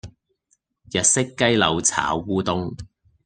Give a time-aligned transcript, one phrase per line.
[0.91, 2.75] 日式雞柳炒烏冬